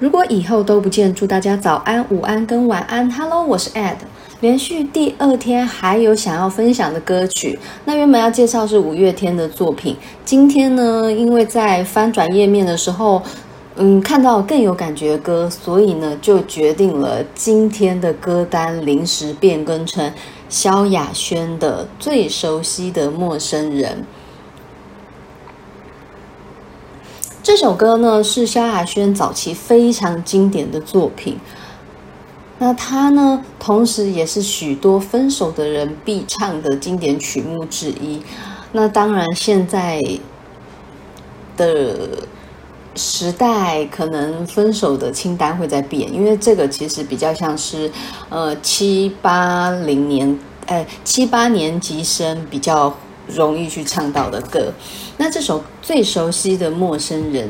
[0.00, 3.10] 如果以后都不见，祝大家早安、午安跟晚安。
[3.10, 3.96] Hello，我是 Ed。
[4.40, 9.94] 连续第二天还有想要分享的歌曲，那原本要介绍是五月天的作品。
[10.24, 13.20] 今天呢，因为在翻转页面的时候，
[13.76, 20.10] 嗯，看到更有感觉的歌，所以呢，就决定了今天的歌单临时变更成
[20.48, 23.92] 萧亚轩的《最熟悉的陌生人》。
[27.42, 31.38] 这首歌呢，是萧亚轩早期非常经典的作品。
[32.58, 38.20] 那它呢，同时也是许多分手的人必唱的经典曲目之一。
[38.72, 39.98] 那当然，现在
[41.56, 42.08] 的
[42.94, 47.90] 时代可能分手的清单会在变，因为这个其实比较像是
[48.28, 52.94] 呃七八零年，哎七八年级生比较
[53.26, 54.70] 容易去唱到的歌。
[55.20, 57.46] 那这首最熟悉的陌生人，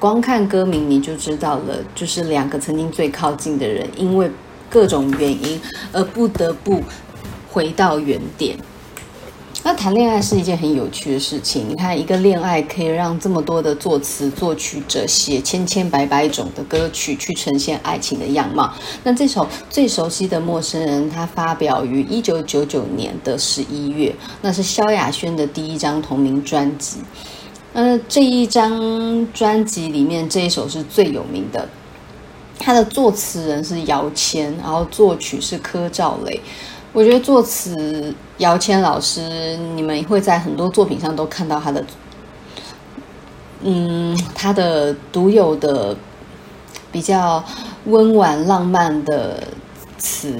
[0.00, 4.28] 光看歌名你就知道了，就是两个曾经最靠近的人，因为。
[4.68, 5.60] 各种原因
[5.92, 6.82] 而不得不
[7.50, 8.56] 回到原点。
[9.64, 11.68] 那谈恋爱是一件很有趣的事情。
[11.68, 18.72] 你看，一个恋爱可以让这么多的作词作曲者写千千百百种的歌曲，去呈现爱情的样貌。
[19.04, 26.96] 那这首最熟悉的陌生人，它发表于一九九九年的十一月，那是萧亚轩的第一张同名专辑。
[27.72, 31.68] 呃，这一张专辑里面，这一首是最有名的。
[32.58, 36.40] 他的作词人是姚谦，然后作曲是柯兆磊。
[36.92, 41.84] 我觉得作词姚谦老师，你们会在很多作品上都看到他的，
[43.62, 45.96] 嗯，他的独有的
[46.90, 47.42] 比较
[47.86, 49.42] 温婉浪漫的
[49.96, 50.38] 词。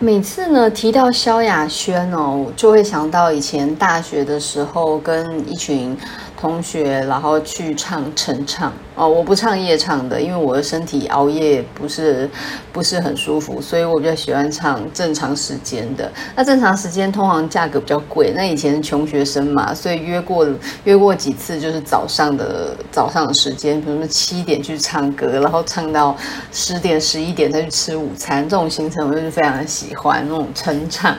[0.00, 5.96] 每次呢提到萧亚轩哦，就会想到以前大学的时候跟一群。
[6.44, 12.28] 同学，然后去唱晨唱哦，我不唱夜唱的，因为我的身体熬夜不是
[12.70, 16.12] 不是很舒服，所以我比较喜欢唱正常时间的。
[16.36, 20.46] 那正常时间通常价格比较贵，那以前穷学生嘛，所以约过
[20.84, 26.14] 约过几次就是早上的早上的时间，比如说七点去唱歌，然后唱到
[26.52, 31.16] 十点十一点再去吃午餐，这种行程我就是非常的喜欢那种晨唱。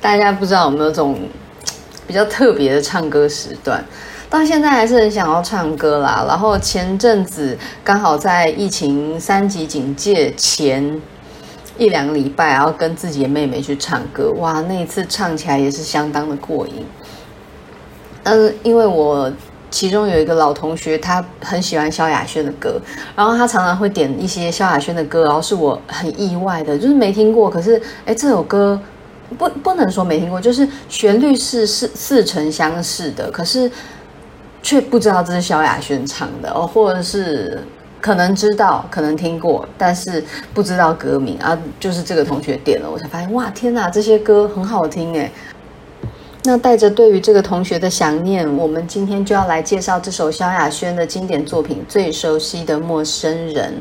[0.00, 1.18] 大家不知道有没有这种
[2.06, 3.84] 比较特别的唱歌时段？
[4.30, 6.24] 到现在还是很想要唱歌啦。
[6.28, 11.00] 然后前阵子刚好在疫情三级警戒前
[11.78, 16.84] 一两个礼拜，然后跟自己的妹妹去唱歌，哇，那一次唱起来也是相当的过瘾。
[18.24, 19.32] 嗯，因为我
[19.70, 22.78] 其中有一个老同学，他很喜欢萧亚轩的歌，
[23.16, 28.78] 然后他常常会点一些萧亚轩的歌，然后是我很意外的，就是没听过，可是哎，这首歌
[29.38, 33.70] 不不能说没听过，就是旋律是似似曾相识的，可是。
[34.62, 37.62] 却不知道这是萧亚轩唱的哦，或者是
[38.00, 41.56] 可能知道，可能听过，但是不知道歌名啊。
[41.80, 45.30] 就是这个同学点了，我才发现哇，天哪，这些歌很好听哎。
[46.44, 53.72] 那带着对于这个同学的想念，我们今天就要来介绍这首萧亚轩的经典作品《最熟悉的陌生人》。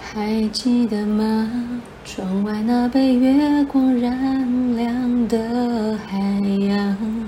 [0.00, 1.80] 还记得吗？
[2.04, 6.18] 窗外那被月光染亮的海
[6.68, 7.23] 洋。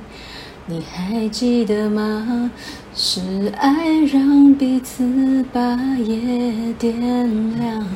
[0.68, 2.50] 你还记得吗？
[2.92, 3.20] 是
[3.56, 5.60] 爱让彼此把
[5.98, 7.86] 夜点亮。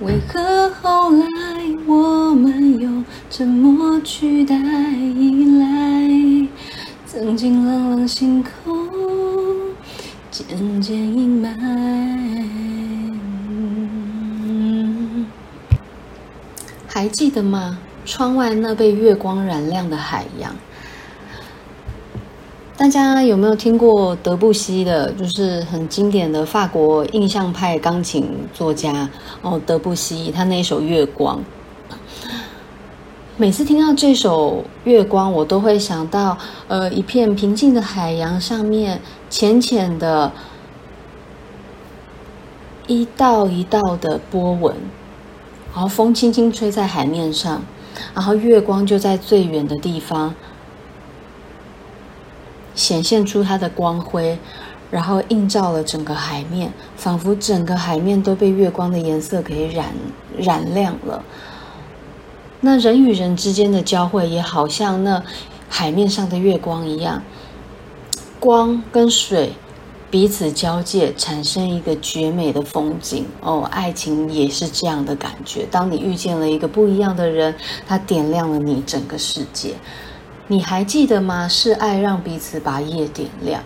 [0.00, 1.26] 为何后来
[1.86, 6.46] 我们用沉默取代依赖？
[7.06, 8.86] 曾经朗朗星空
[10.30, 11.54] 渐渐阴霾。
[16.86, 17.78] 还记得吗？
[18.04, 20.54] 窗外那被月光染亮的海洋。
[22.76, 25.08] 大家有没有听过德布西的？
[25.12, 29.08] 就是很经典的法国印象派钢琴作家
[29.42, 31.38] 哦，德布西他那首《月光》。
[33.36, 36.36] 每次听到这首《月光》，我都会想到，
[36.66, 40.32] 呃，一片平静的海洋上面，浅浅的，
[42.88, 44.74] 一道一道的波纹，
[45.72, 47.62] 然后风轻轻吹在海面上，
[48.12, 50.34] 然后月光就在最远的地方。
[52.74, 54.38] 显现出它的光辉，
[54.90, 59.92] 然后映照了整个海面，仿佛整个海面都被月光的颜色给染
[60.38, 61.22] 染亮了。
[62.60, 65.22] 那人与人之间的交汇，也好像那
[65.68, 67.22] 海面上的月光一样，
[68.40, 69.52] 光跟水
[70.10, 73.26] 彼此交界，产生一个绝美的风景。
[73.40, 75.66] 哦，爱情也是这样的感觉。
[75.70, 77.54] 当你遇见了一个不一样的人，
[77.86, 79.74] 他点亮了你整个世界。
[80.46, 81.48] 你还记得吗？
[81.48, 83.62] 是爱让彼此把夜点亮。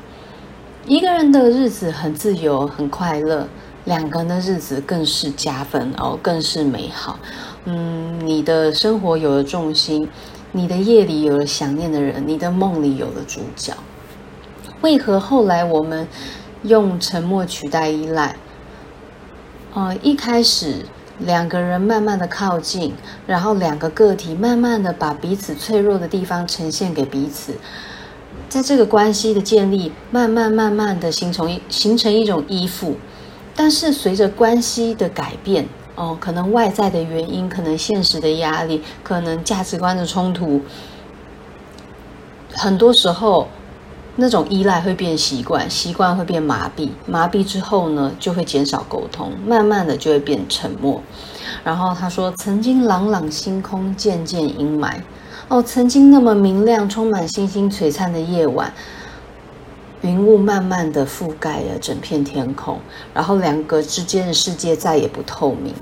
[0.86, 3.48] 一个人的日子很自由，很快乐；
[3.84, 7.18] 两个人的日子更是加分哦，更是美好。
[7.64, 10.08] 嗯，你的生活有了重心，
[10.52, 13.74] 你的夜里有了想念的人，你的梦里有了主角。
[14.80, 16.06] 为何后来我们
[16.62, 18.36] 用沉默取代依赖？
[19.74, 20.86] 呃，一开始
[21.18, 22.94] 两个人慢慢的靠近，
[23.26, 27.54] 然后两个个体慢慢的把彼此脆弱的地方呈现给彼此。
[28.48, 32.96] 在这个关系的建立，慢慢慢慢的形成一形成一种依附，
[33.54, 40.62] 但是随着关系的改变，哦，可能外在的原因，可能现实的压力，可能价值观的冲突，
[42.54, 43.48] 很多时候
[44.20, 51.00] 那种依赖会变习惯，习惯会变麻痹，麻痹之后呢，就会减少沟通，慢慢的就会变沉默。
[51.62, 54.94] 然后他说，曾经朗朗星空，渐渐阴霾。
[55.46, 58.72] 哦，曾经那么明亮、充满星星璀璨的夜晚，
[60.00, 62.80] 云雾慢慢的覆盖了整片天空，
[63.14, 65.72] 然后两个之间的世界再也不透明。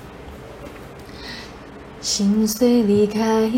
[2.06, 3.50] 心碎离开，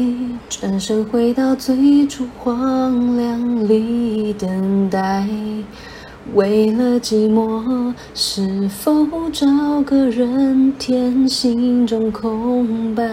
[0.48, 5.28] 转身回到最初荒凉里等待。
[6.32, 9.46] 为了寂寞，是否找
[9.82, 13.04] 个人填心中空白？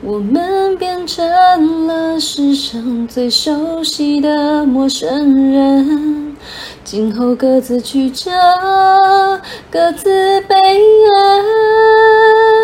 [0.00, 6.34] 我们变成了世上最熟悉的陌生人，
[6.82, 8.30] 今后各自曲折，
[9.70, 12.59] 各自悲哀。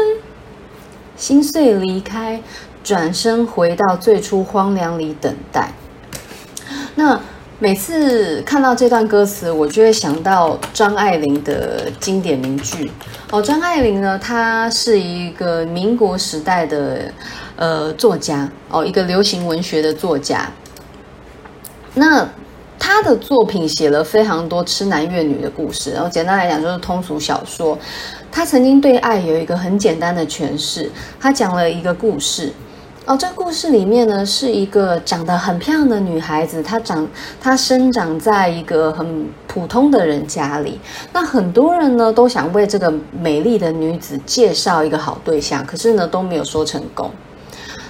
[1.27, 2.41] 心碎离开，
[2.85, 5.73] 转身回到最初荒凉里等待。
[6.95, 7.21] 那。
[7.59, 12.93] 每次看到这段歌词，我就会想到张爱玲的经典名句
[13.31, 13.41] 哦。
[13.41, 17.11] 张爱玲呢，她是一个民国时代的
[17.57, 20.47] 呃作家哦，一个流行文学的作家。
[21.95, 22.29] 那
[22.79, 27.79] 她的作品写了非常多痴男怨女的故事，然后简单来讲就是通俗小说。
[28.37, 32.53] 他曾经对爱有一个很简单的诠释，他讲了一个故事。
[33.07, 37.09] 哦，这个故事里面呢，是一个长得很漂亮的女孩子，她长，
[37.41, 40.79] 她生长在一个很普通的人家里。
[41.15, 47.11] 那很多人呢，都想为这个美丽的女子介绍一个好对象，可是呢，都没有说成功。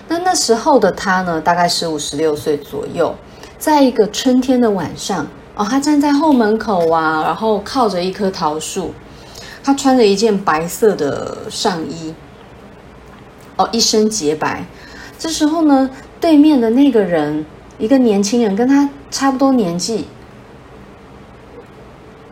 [0.07, 3.13] 那那时候的她呢，大概十五、十六岁左右，
[3.59, 5.27] 在一个春天的晚上，
[5.57, 8.93] 哦，她站在后门口啊，然后靠着一棵桃树，
[9.67, 12.15] 他穿着一件白色的上衣，
[13.57, 14.65] 哦，一身洁白。
[15.19, 15.91] 这时候呢，
[16.21, 17.45] 对面的那个人，
[17.77, 20.07] 一个年轻人，跟他差不多年纪。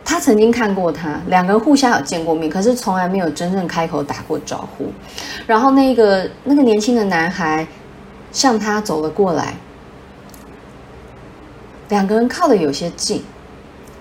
[0.05, 4.89] 他曾经看过他，两个人互相有见过面，可是从来没有真正开口打过招呼。
[5.45, 7.67] 然后那个那个年轻的男孩
[8.31, 9.55] 向他走了过来，
[11.89, 13.21] 两个人靠的有些近，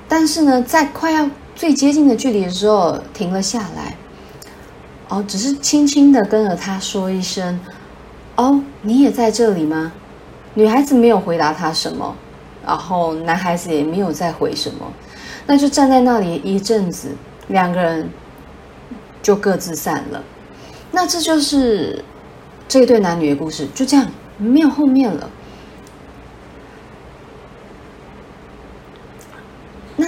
[0.06, 3.97] 但是呢，在快要最接近的距离的时候停了下来。
[5.09, 7.61] 哦，只是轻轻的跟着他说一声。
[8.37, 9.93] 哦，你也在这里吗？
[10.55, 12.17] 女孩子没有回答他什么，
[12.65, 14.93] 然后男孩子也没有再回什么，
[15.47, 17.09] 那就站在那里一阵子，
[17.49, 18.09] 两个人
[19.23, 20.23] 就各自散了。
[20.91, 22.05] 那这就是
[22.67, 24.06] 这一对男女的故事，就这样
[24.39, 25.29] 没有后面了。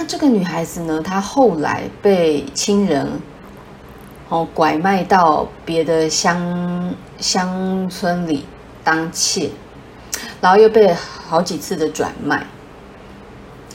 [0.07, 1.01] 这个女孩子呢？
[1.01, 3.07] 她后来被亲人。
[4.29, 8.43] 哦，拐卖到别的乡乡村里
[8.83, 9.49] 当妾，
[10.41, 12.45] 然后又被好几次的转卖。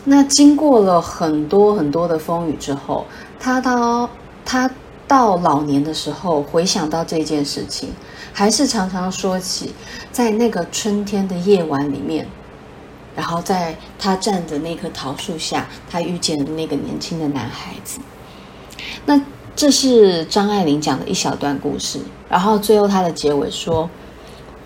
[0.05, 3.07] 那经过了很多很多的风雨之后，
[3.41, 4.11] 他到
[4.45, 4.71] 他
[5.09, 7.89] 到老年的时候，回想到这件事情，
[8.35, 9.73] 还是常常说起，
[10.11, 12.29] 在那个春天的夜晚里面，
[13.17, 18.01] 然后在他站的那棵桃树下，他遇见了那个年轻的男孩子。
[19.07, 19.21] 那。
[19.55, 23.89] 这是张爱玲讲的一小段故事，然后最后她的结尾说：“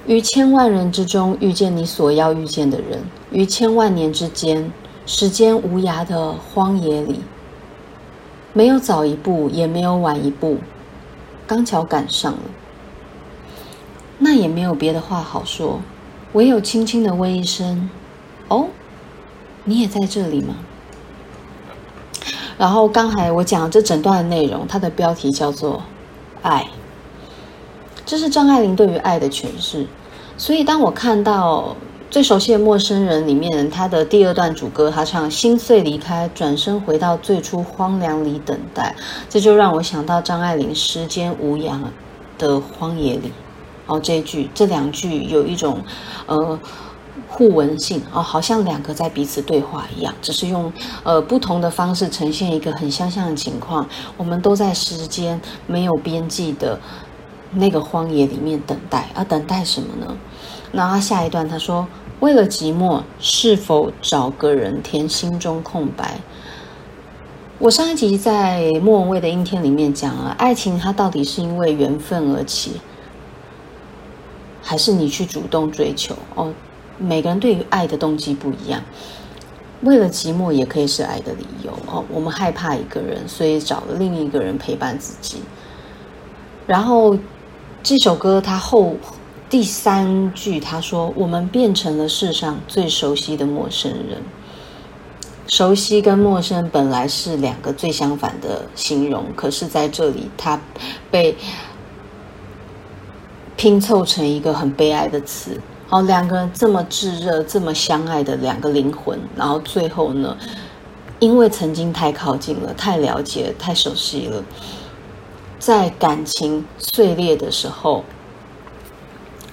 [0.07, 4.71] 于千万人之中遇见你所要遇见的人，于千万年之间，
[5.05, 7.19] 时间无涯的荒野里，
[8.53, 10.59] 没有早一步，也没有晚一步，
[11.49, 12.38] 刚巧赶上了。
[14.21, 15.81] 那也没有别的话好说，
[16.35, 17.91] 唯有轻轻的问一声
[18.49, 18.67] ：‘哦，
[19.65, 20.55] 你也在这里吗？’”
[22.59, 25.75] 然后刚才我讲这整段的内容，它的标题叫做
[26.43, 26.62] 《爱》，
[28.07, 29.87] 这是张爱玲对于爱的诠释。
[30.38, 31.76] 所以当我看到
[32.11, 38.95] 最熟悉的陌生人里面，他的第二段主歌，他唱“心碎离开，转身回到最初荒凉里等待”，
[39.29, 41.79] 这就让我想到张爱玲“时间无涯
[42.38, 43.33] 的荒野里”。
[43.87, 45.83] 哦，这一句，这两句有一种
[46.26, 46.59] 呃
[47.29, 53.87] 互文性哦，好像两个在彼此对话一样，只是用呃不同的方式呈现一个很相像的情况。
[54.17, 56.79] 我们都在时间没有边际的
[57.53, 60.17] 那个荒野里面等待，而、等待什么呢？
[60.73, 61.87] 那他下一段他说
[62.21, 66.19] ：“为了寂寞，是否找个人填心中空白？”
[67.59, 72.73] 我上一集在莫文蔚的阴天里面讲了，爱情它到底是因为缘分而起，
[74.61, 76.15] 还是你去主动追求？
[76.35, 76.53] 哦。
[76.99, 78.83] 每个人对于爱的动机不一样，
[79.83, 82.05] 为了寂寞也可以是爱的理由哦。
[82.11, 85.43] 我们害怕一个人，所以找了另一个人陪伴自己。
[86.67, 87.17] 然后
[87.83, 88.97] 这首歌它后
[89.49, 94.23] 第三句他说：“我们变成了世上最熟悉的陌生人。”
[95.47, 100.61] 熟悉跟陌生本来是两个最相反的形容，可是在这里它
[101.09, 101.37] 被
[103.57, 105.61] 拼凑成一个很悲哀的词。
[105.88, 110.37] 好，两个人这么炙热、这么相爱的两个灵魂，然后最后呢，
[111.21, 114.43] 因为曾经太靠近了、太了解、太熟悉了，
[115.61, 118.02] 在感情碎裂的时候，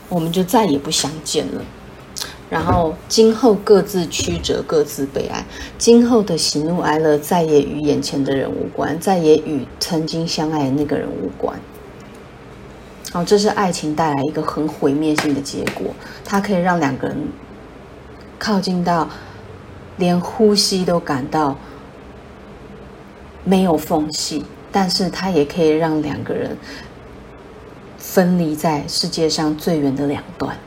[0.09, 1.61] 我们就再也不相见了。
[2.49, 5.45] 然后今后各自曲折、各自悲哀，
[5.77, 11.59] 今后的喜怒哀乐再也与眼前的人无关，再也与曾经相爱的那个人无关。
[13.12, 15.93] 哦，这是爱情带来一个很毁灭性的结果。
[16.25, 17.27] 它可以让两个人
[18.39, 19.07] 靠近到
[19.98, 21.55] 连呼吸都感到
[23.43, 26.57] 没有缝隙，但是它也可以让两个人
[28.00, 30.57] 分离在世界上最远的两端。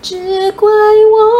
[0.00, 1.31] 只怪我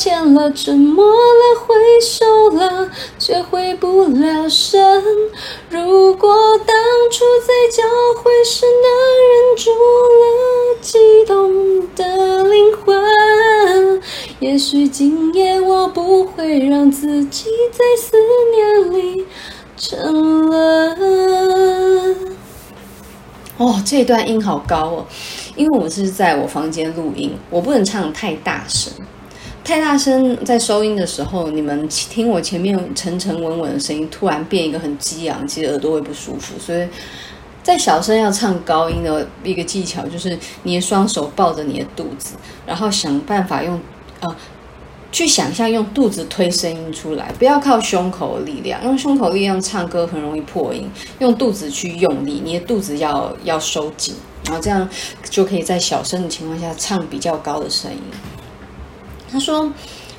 [0.00, 4.80] 见，了，沉默了，挥手了，却回不了神。
[5.68, 6.74] 如果当
[7.10, 7.82] 初在交
[8.16, 8.88] 会时能
[9.28, 9.70] 忍住
[10.22, 10.24] 了
[10.80, 14.00] 激动的灵魂，
[14.38, 18.16] 也许今夜我不会让自己在思
[18.54, 19.26] 念里
[19.76, 20.10] 沉
[20.46, 20.96] 沦。
[23.58, 25.06] 哦，这段音好高哦。
[25.56, 28.90] 因为我是在我房间录音，我不能唱太大声，
[29.70, 36.58] 太大声在收音的时候，你们听我前面沉沉稳稳的声音，突然变一个很激昂，其实耳朵会不舒服。
[36.58, 36.88] 所以
[37.62, 42.34] 在小声要唱高音的一个技巧，就是你的双手抱着你的肚子，
[42.66, 43.80] 然后想办法用
[44.18, 44.36] 呃。
[45.12, 48.82] 去想象用肚子推声音出来，不要靠胸口的力量。
[48.84, 54.88] 用胸口力量唱歌很容易破音，用肚子去用力，你的肚子要要收紧，然后这样
[55.28, 57.98] 就可以在小声的情况下唱比较高的声音。
[59.30, 59.72] 他说：“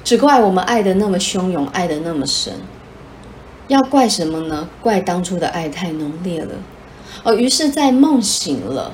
[0.03, 2.53] 只怪我们爱得那么汹涌，爱得那么深，
[3.67, 4.67] 要怪什么呢？
[4.81, 6.55] 怪当初的爱太浓烈了。”
[7.23, 8.93] 哦，于是，在梦醒了，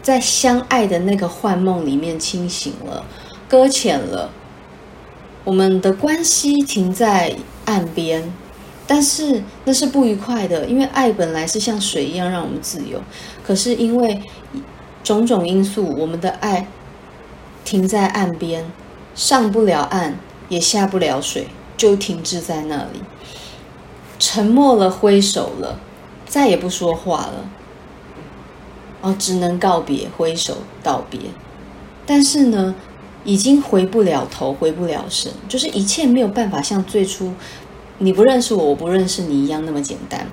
[0.00, 3.04] 在相爱的那个幻梦里面清醒了，
[3.48, 4.30] 搁浅了。
[5.44, 7.34] 我们的关系停在
[7.64, 8.32] 岸边，
[8.86, 13.02] 但是那是不愉快的，因为爱本来是像水一样让我们自由，
[13.42, 14.22] 可是因为
[15.02, 16.66] 种种因素，我们的爱
[17.64, 18.64] 停在岸边，
[19.18, 20.16] 上不了岸，
[20.48, 23.02] 也下不了水，就停滞在那里，
[24.16, 25.80] 沉默了，挥手了，
[26.24, 27.50] 再也不说话了，
[29.00, 31.18] 哦，只能告别，挥手道别，
[32.06, 32.76] 但是呢，
[33.24, 37.32] 已经回不了头，回不了神，就是一切没有办法像最初
[37.98, 40.28] 你不认识我，我不认识你一样那么简单。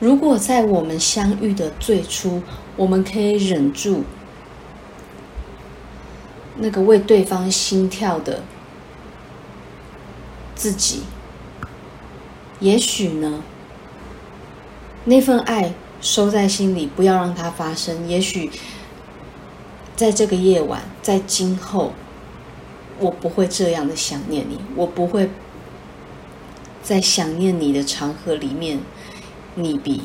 [0.00, 2.40] 如果在我们相遇的最初，
[2.74, 4.02] 我们可以忍住
[6.56, 8.42] 那个为对方心跳的
[10.54, 11.02] 自己，
[12.60, 13.42] 也许呢，
[15.04, 18.08] 那份爱收在心里，不要让它发生。
[18.08, 18.50] 也许
[19.96, 21.92] 在这个夜晚，在今后。
[23.00, 25.28] 我不会这样的想念你，我不会
[26.80, 28.78] 在想念你的长河里面
[29.58, 30.02] 溺毙。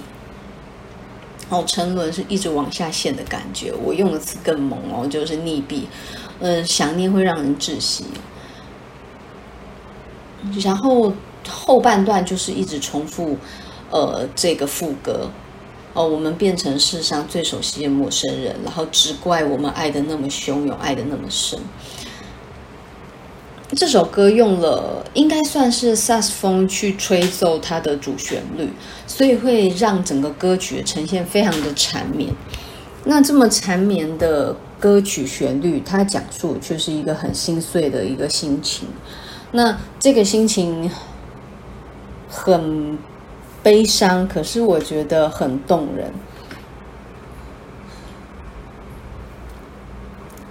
[1.50, 3.74] 哦，沉沦是一直往下陷的感觉。
[3.84, 5.84] 我用的词更猛哦，就是溺毙。
[6.40, 8.06] 嗯、想念会让人窒息。
[10.64, 11.12] 然后
[11.48, 13.36] 后半段就是一直重复，
[13.90, 15.30] 呃，这个副歌。
[15.94, 21.60] 哦，我们变成世上最熟悉的陌生人，然后只怪我们爱的那么汹涌，爱的那么深。
[23.76, 28.68] 这首歌用了应该算是萨克斯风去吹奏它的主旋律，
[29.06, 32.34] 所以会让整个歌曲呈现非常的缠绵。
[33.04, 38.88] 那这么缠绵的歌曲旋律，它讲述却是一个很心碎的一个心情。
[39.52, 40.90] 那这个心情
[42.28, 42.98] 很
[43.62, 46.12] 悲伤，可是我觉得很动人。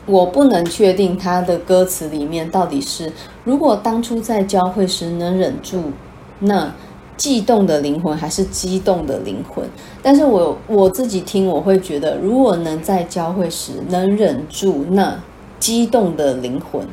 [0.08, 3.12] 我不能确定他的歌词里面到底是，
[3.44, 5.92] 如果当初在教会时能忍住
[6.40, 6.72] 那
[7.18, 9.68] 悸动的灵魂，还是激动的灵魂。
[10.02, 15.14] 但是我我自己听，我会觉得，如果能在教会时能忍住那
[15.60, 16.86] 激动的灵魂，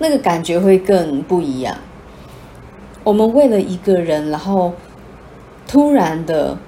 [0.00, 1.76] 那个感觉会更不一样。
[3.04, 4.72] 我们为了一个人，然后
[5.68, 6.58] 突然的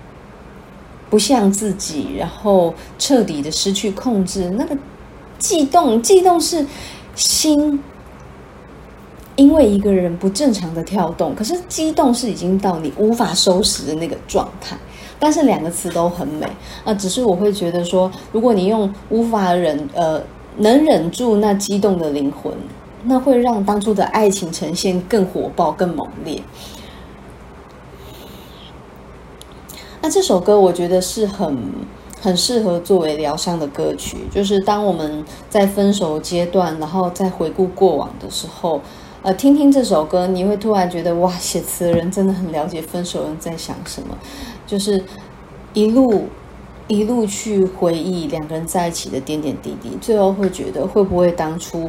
[1.11, 4.77] 不像自己，然后彻底的失去控制，那个。
[5.39, 6.67] 悸动，悸动是
[7.15, 7.83] 心
[9.37, 14.77] 因为一个人不正常的跳动，可是激动是已经到你无法收拾的那个状态。
[15.21, 16.47] 但是两个词都很美
[16.85, 20.21] 啊，只是我会觉得说，如果你用无法忍，呃，
[20.57, 22.53] 能忍住那激动的灵魂，
[23.05, 26.43] 那会让当初的爱情呈现更火爆、更猛烈。
[30.01, 31.57] 那这首歌我觉得是很。
[32.21, 38.81] 很适合作为疗伤的歌曲，就是当我们在分手阶段，然后再回顾过往的时候，
[39.23, 44.19] 呃，听听这首歌，你会突然觉得哇，写词的人真的很了解分手人在想什么，
[44.67, 45.05] 就是
[45.75, 46.27] 一路
[46.89, 51.89] 一路去回忆两个人在一起的点点滴滴，最后会觉得会不会当初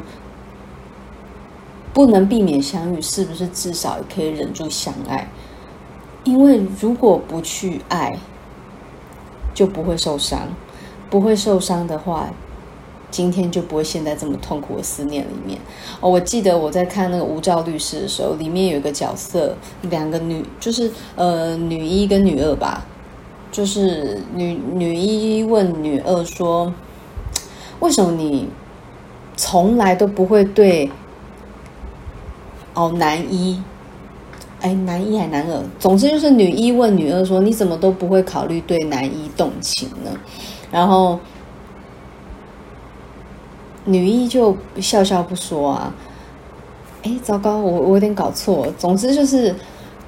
[1.91, 5.27] 不能避免相遇，是不是至少也可以忍住相爱？
[6.24, 8.15] 因为如果不去爱。
[9.53, 10.48] 就不会受伤，
[11.10, 12.29] 不会受伤的话，
[13.12, 15.60] 今天就不会陷在这么痛苦的思念里面。
[16.00, 22.86] 哦，我记得我在看那个《无照律师》的时候，里面有一个角色，两个女，就是呃女一跟女二吧，
[23.51, 26.74] 就是女女一问女二说
[27.82, 28.48] ：“为什么你
[29.36, 30.91] 从来都不会对
[32.75, 33.62] 哦男一？”
[34.61, 40.11] 哎，男一还男二，总之就是女一问女二说：“你怎么都不会考虑对男一动情呢？”
[40.69, 41.17] 然后
[43.85, 45.93] 女一就笑笑不说啊。
[47.03, 48.67] 哎，糟糕，我我有点搞错。
[48.77, 49.55] 总之就是，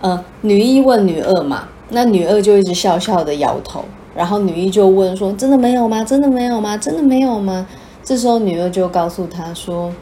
[0.01, 3.85] 呃，女一问女二嘛，那女二就一直笑笑的摇头。
[4.13, 6.03] 然后女一就问说：“真的没有吗？
[6.03, 6.75] 真的没有吗？
[6.75, 7.65] 真的没有吗？”
[8.03, 9.93] 这时候女二就告诉他说：“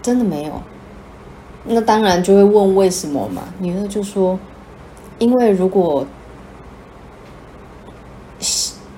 [0.00, 0.52] 真的没有。”
[1.68, 3.42] 那当然就会问为什么嘛？
[3.58, 4.38] 女二就说
[5.18, 6.06] ：“因为如果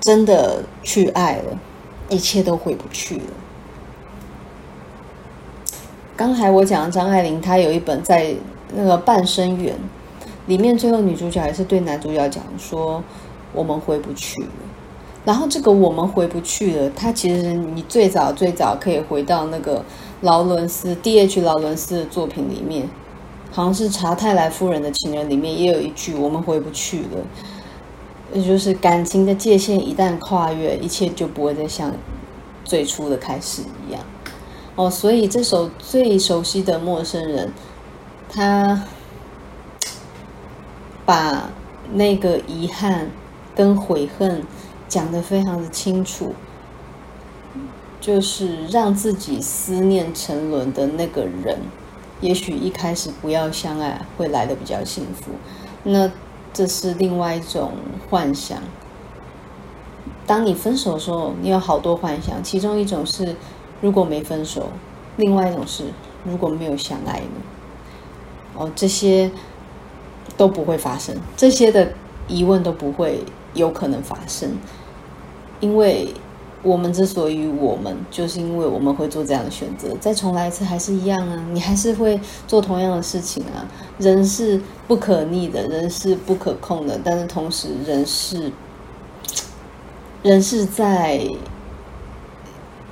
[0.01, 1.59] 真的去爱了，
[2.11, 3.23] 一切都回不去了。”
[6.15, 8.35] 刚才我讲张爱玲，她有一本在
[8.75, 9.75] 那个《半生缘》
[10.47, 13.03] 里面，最后女主角也是对男主角讲说
[13.55, 14.49] ：“我们回不去了。”
[15.25, 19.83] 然后这个“我们回不去了”，它其实你最早最早可以回到那个。
[20.21, 21.41] 劳伦斯 D.H.
[21.43, 22.89] 劳伦斯的作品里面，
[23.53, 27.25] 好像是查泰莱夫人的情人里面也有一句“我们回不去了”，
[28.35, 31.93] 也就是感情的界限一旦跨越，一切就不会再像
[32.65, 34.03] 最初的开始一样。
[34.75, 37.53] 哦，所以这首最熟悉的陌生人，
[38.29, 38.83] 他
[41.07, 41.49] 把
[41.93, 43.11] 那个遗憾
[43.55, 44.43] 跟悔恨
[44.89, 46.35] 讲得非常的清楚。
[48.01, 51.59] 就是让自己思念沉沦的那个人，
[52.21, 55.33] 也许一开始不要相爱，会来得比较幸福。
[55.83, 56.11] 那
[56.53, 57.73] 这是另外一种
[58.09, 58.59] 幻想。
[60.27, 63.35] 当你分手的时候，你有好多幻想，其中一种是
[63.81, 64.69] 如果没分手，
[65.17, 65.85] 另外一种是
[66.25, 67.27] 如果没有相爱呢？
[68.55, 69.31] 哦，这些
[70.37, 71.93] 都不会发生，这些的
[72.29, 74.57] 疑问都不会有可能发生，
[75.59, 76.15] 因为。
[76.63, 79.95] 我们之所以我们，就是因为我们会做这样的选择。
[80.01, 83.63] 再重来一次还是一样啊，你还是会做同样的事情啊。
[83.99, 88.51] 人是不可逆的，人是不可控的，但是同时人是，
[90.23, 91.25] 人是在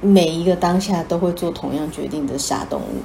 [0.00, 3.02] 每一个当下都会做同样决定的傻动物。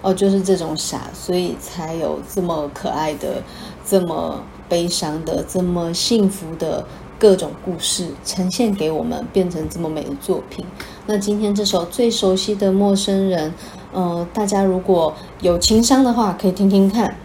[0.00, 3.42] 哦，就是这种傻，所以才有这么可爱的、
[3.84, 6.86] 这么悲伤的、这么幸福的。
[7.18, 10.64] 各种故事呈现给我们，变成这么美的作品。
[11.06, 13.52] 那今天这首最熟悉的陌生人，
[13.92, 17.16] 呃，大家如果有情伤的话，可以听听看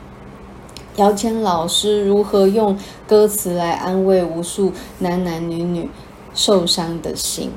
[0.95, 2.77] 姚谦老师如何用
[3.07, 5.89] 歌词来安慰无数男男女女
[6.33, 7.51] 受伤的心。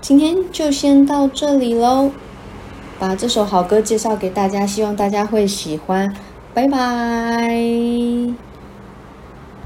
[0.00, 2.10] 今天就先到这里喽，
[2.98, 6.14] 把这首好歌介绍给大家，希望大家会喜欢。
[6.54, 8.55] 拜拜。